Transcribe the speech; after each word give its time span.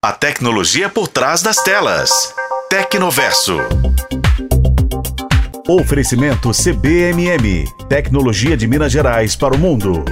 A 0.00 0.12
tecnologia 0.12 0.88
por 0.88 1.08
trás 1.08 1.42
das 1.42 1.56
telas. 1.56 2.32
Tecnoverso. 2.70 3.58
Oferecimento 5.68 6.52
CBMM. 6.52 7.64
Tecnologia 7.88 8.56
de 8.56 8.68
Minas 8.68 8.92
Gerais 8.92 9.34
para 9.34 9.56
o 9.56 9.58
mundo. 9.58 10.04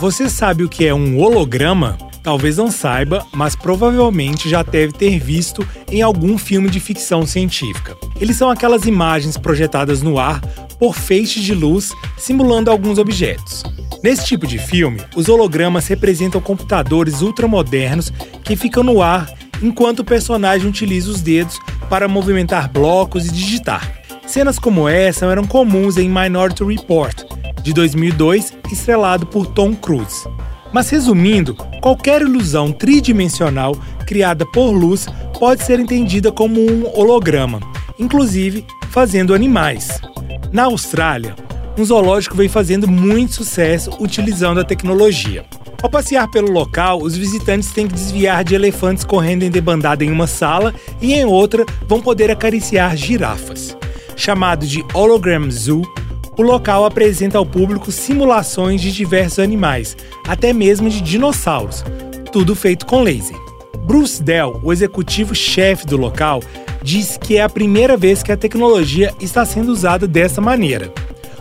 Você 0.00 0.30
sabe 0.30 0.64
o 0.64 0.70
que 0.70 0.86
é 0.86 0.94
um 0.94 1.18
holograma? 1.20 1.98
Talvez 2.22 2.56
não 2.56 2.70
saiba, 2.70 3.26
mas 3.30 3.54
provavelmente 3.54 4.48
já 4.48 4.62
deve 4.62 4.94
ter 4.94 5.18
visto 5.18 5.68
em 5.92 6.00
algum 6.00 6.38
filme 6.38 6.70
de 6.70 6.80
ficção 6.80 7.26
científica. 7.26 7.94
Eles 8.18 8.38
são 8.38 8.48
aquelas 8.48 8.86
imagens 8.86 9.36
projetadas 9.36 10.00
no 10.00 10.18
ar 10.18 10.40
por 10.78 10.96
feixes 10.96 11.42
de 11.42 11.54
luz 11.54 11.90
simulando 12.16 12.70
alguns 12.70 12.96
objetos. 12.96 13.62
Nesse 14.04 14.26
tipo 14.26 14.46
de 14.46 14.58
filme, 14.58 15.00
os 15.16 15.30
hologramas 15.30 15.86
representam 15.86 16.38
computadores 16.38 17.22
ultramodernos 17.22 18.12
que 18.44 18.54
ficam 18.54 18.82
no 18.82 19.00
ar 19.00 19.32
enquanto 19.62 20.00
o 20.00 20.04
personagem 20.04 20.68
utiliza 20.68 21.10
os 21.10 21.22
dedos 21.22 21.58
para 21.88 22.06
movimentar 22.06 22.70
blocos 22.70 23.26
e 23.26 23.32
digitar. 23.32 23.90
Cenas 24.26 24.58
como 24.58 24.86
essa 24.86 25.24
eram 25.24 25.46
comuns 25.46 25.96
em 25.96 26.06
Minority 26.06 26.62
Report, 26.64 27.22
de 27.62 27.72
2002, 27.72 28.52
estrelado 28.70 29.24
por 29.24 29.46
Tom 29.46 29.74
Cruise. 29.74 30.28
Mas 30.70 30.90
resumindo, 30.90 31.54
qualquer 31.80 32.20
ilusão 32.20 32.72
tridimensional 32.72 33.74
criada 34.06 34.44
por 34.44 34.70
luz 34.70 35.06
pode 35.40 35.64
ser 35.64 35.80
entendida 35.80 36.30
como 36.30 36.60
um 36.60 36.86
holograma, 36.94 37.58
inclusive 37.98 38.66
fazendo 38.90 39.32
animais. 39.32 39.98
Na 40.52 40.64
Austrália, 40.64 41.34
um 41.76 41.84
zoológico 41.84 42.36
vem 42.36 42.48
fazendo 42.48 42.86
muito 42.86 43.34
sucesso 43.34 43.90
utilizando 43.98 44.60
a 44.60 44.64
tecnologia. 44.64 45.44
Ao 45.82 45.90
passear 45.90 46.30
pelo 46.30 46.50
local, 46.50 47.02
os 47.02 47.16
visitantes 47.16 47.72
têm 47.72 47.86
que 47.86 47.94
desviar 47.94 48.42
de 48.44 48.54
elefantes 48.54 49.04
correndo 49.04 49.42
em 49.42 49.50
debandada 49.50 50.04
em 50.04 50.10
uma 50.10 50.26
sala 50.26 50.74
e 51.00 51.12
em 51.12 51.24
outra 51.24 51.66
vão 51.86 52.00
poder 52.00 52.30
acariciar 52.30 52.96
girafas. 52.96 53.76
Chamado 54.16 54.66
de 54.66 54.84
Hologram 54.94 55.50
Zoo, 55.50 55.82
o 56.38 56.42
local 56.42 56.84
apresenta 56.84 57.38
ao 57.38 57.44
público 57.44 57.92
simulações 57.92 58.80
de 58.80 58.92
diversos 58.92 59.40
animais, 59.40 59.96
até 60.26 60.52
mesmo 60.52 60.88
de 60.88 61.00
dinossauros, 61.00 61.84
tudo 62.32 62.54
feito 62.54 62.86
com 62.86 63.02
laser. 63.02 63.36
Bruce 63.80 64.22
Dell, 64.22 64.58
o 64.62 64.72
executivo-chefe 64.72 65.86
do 65.86 65.96
local, 65.96 66.42
diz 66.82 67.16
que 67.16 67.36
é 67.36 67.42
a 67.42 67.48
primeira 67.48 67.96
vez 67.96 68.22
que 68.22 68.32
a 68.32 68.36
tecnologia 68.36 69.12
está 69.20 69.44
sendo 69.44 69.70
usada 69.70 70.06
dessa 70.06 70.40
maneira. 70.40 70.92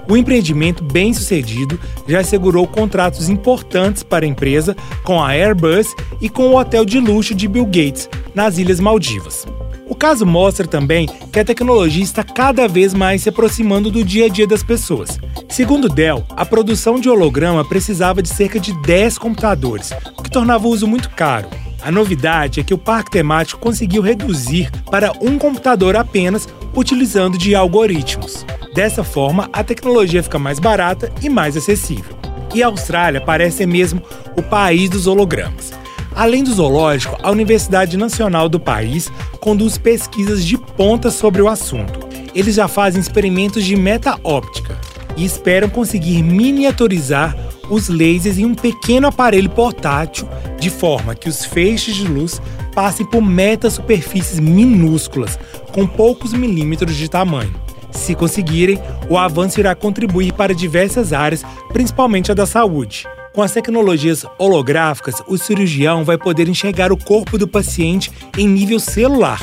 O 0.08 0.18
empreendimento 0.18 0.84
bem-sucedido 0.84 1.80
já 2.08 2.20
assegurou 2.20 2.68
contratos 2.68 3.30
importantes 3.30 4.04
para 4.04 4.26
a 4.26 4.28
empresa 4.28 4.76
com 5.04 5.22
a 5.22 5.30
Airbus 5.30 5.88
e 6.20 6.30
com 6.30 6.48
o 6.48 6.58
hotel 6.58 6.86
de 6.86 7.00
luxo 7.00 7.34
de 7.34 7.48
Bill 7.48 7.66
Gates, 7.66 8.10
nas 8.36 8.58
Ilhas 8.58 8.80
Maldivas. 8.80 9.46
O 9.88 9.96
caso 9.96 10.26
mostra 10.26 10.66
também 10.66 11.08
que 11.32 11.40
a 11.40 11.46
tecnologia 11.46 12.04
está 12.04 12.24
cada 12.24 12.68
vez 12.68 12.94
mais 12.94 13.22
se 13.22 13.30
aproximando 13.30 13.92
do 13.92 14.04
dia 14.04 14.26
a 14.26 14.30
dia 14.30 14.48
das 14.48 14.64
pessoas. 14.64 15.20
Segundo 15.50 15.88
Dell, 15.88 16.26
a 16.30 16.46
produção 16.46 17.00
de 17.00 17.10
holograma 17.10 17.64
precisava 17.64 18.22
de 18.22 18.30
cerca 18.30 18.60
de 18.60 18.74
10 18.82 19.18
computadores, 19.18 19.92
o 20.18 20.24
que 20.24 20.32
tornava 20.32 20.68
o 20.68 20.72
uso 20.72 20.88
muito 20.88 21.10
caro. 21.10 21.48
A 21.82 21.92
novidade 21.92 22.62
é 22.62 22.64
que 22.64 22.74
o 22.74 22.78
parque 22.78 23.12
temático 23.12 23.60
conseguiu 23.60 24.02
reduzir 24.02 24.72
para 24.90 25.12
um 25.22 25.38
computador 25.38 25.98
apenas 25.98 26.48
utilizando 26.74 27.38
de 27.38 27.54
algoritmos. 27.54 28.46
Dessa 28.74 29.04
forma, 29.04 29.50
a 29.54 29.64
tecnologia 29.64 30.24
fica 30.24 30.40
mais 30.40 30.58
barata 30.58 31.12
e 31.22 31.30
mais 31.30 31.56
acessível. 31.56 32.16
E 32.56 32.64
a 32.64 32.68
Austrália 32.68 33.22
parece 33.22 33.58
ser 33.58 33.68
mesmo 33.68 34.02
o 34.36 34.42
país 34.42 34.90
dos 34.90 35.06
hologramas. 35.06 35.72
Além 36.16 36.44
do 36.44 36.54
zoológico, 36.54 37.18
a 37.22 37.32
Universidade 37.32 37.98
Nacional 37.98 38.50
do 38.50 38.60
país 38.60 39.12
conduz 39.40 39.78
pesquisas 39.78 40.46
de 40.46 40.58
ponta 40.58 41.12
sobre 41.12 41.42
o 41.42 41.48
assunto. 41.48 42.00
Eles 42.34 42.56
já 42.56 42.68
fazem 42.68 43.02
experimentos 43.02 43.64
de 43.64 43.76
meta-óptica 43.76 44.78
e 45.16 45.24
esperam 45.24 45.70
conseguir 45.70 46.24
miniaturizar 46.24 47.36
os 47.70 47.90
lasers 47.90 48.38
em 48.38 48.46
um 48.46 48.56
pequeno 48.56 49.08
aparelho 49.08 49.50
portátil 49.50 50.28
de 50.60 50.70
forma 50.70 51.16
que 51.16 51.30
os 51.30 51.46
feixes 51.46 51.96
de 51.96 52.08
luz 52.08 52.42
passem 52.74 53.06
por 53.06 53.22
meta-superfícies 53.22 54.40
minúsculas, 54.40 55.38
com 55.72 55.86
poucos 55.86 56.34
milímetros 56.34 56.96
de 56.96 57.10
tamanho. 57.10 57.63
Se 57.94 58.16
conseguirem, 58.16 58.80
o 59.10 59.18
avanço 59.18 59.60
irá 59.60 59.74
contribuir 59.76 60.34
para 60.34 60.54
diversas 60.54 61.14
áreas, 61.14 61.44
principalmente 61.72 62.32
a 62.32 62.36
da 62.36 62.46
saúde. 62.46 63.06
Com 63.34 63.42
as 63.42 63.52
tecnologias 63.52 64.26
holográficas, 64.38 65.16
o 65.28 65.38
cirurgião 65.38 66.04
vai 66.04 66.18
poder 66.18 66.48
enxergar 66.48 66.92
o 66.92 66.98
corpo 66.98 67.38
do 67.38 67.48
paciente 67.48 68.12
em 68.38 68.48
nível 68.48 68.80
celular. 68.80 69.40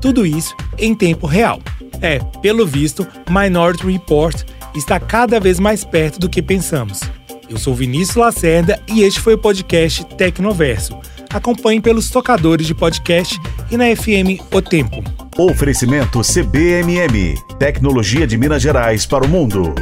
Tudo 0.00 0.24
isso 0.24 0.56
em 0.78 0.94
tempo 0.94 1.26
real. 1.26 1.60
É, 2.00 2.18
pelo 2.40 2.66
visto, 2.66 3.06
Minority 3.28 3.86
Report 3.86 4.44
está 4.74 4.98
cada 4.98 5.38
vez 5.38 5.58
mais 5.58 5.84
perto 5.84 6.18
do 6.18 6.28
que 6.28 6.42
pensamos. 6.42 7.00
Eu 7.48 7.58
sou 7.58 7.74
Vinícius 7.74 8.16
Lacerda 8.16 8.80
e 8.88 9.02
este 9.02 9.20
foi 9.20 9.34
o 9.34 9.38
podcast 9.38 10.04
Tecnoverso. 10.16 10.98
Acompanhe 11.32 11.80
pelos 11.80 12.10
tocadores 12.10 12.66
de 12.66 12.74
podcast 12.74 13.38
e 13.70 13.76
na 13.76 13.94
FM 13.94 14.40
O 14.50 14.62
Tempo. 14.62 15.23
Oferecimento 15.36 16.22
CBMM 16.22 17.34
Tecnologia 17.58 18.24
de 18.24 18.38
Minas 18.38 18.62
Gerais 18.62 19.04
para 19.04 19.24
o 19.24 19.28
mundo. 19.28 19.74